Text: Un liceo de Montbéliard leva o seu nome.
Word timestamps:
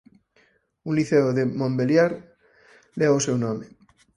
Un 0.89 0.93
liceo 0.99 1.27
de 1.37 1.43
Montbéliard 1.59 2.15
leva 2.99 3.19
o 3.19 3.23
seu 3.25 3.35
nome. 3.45 3.65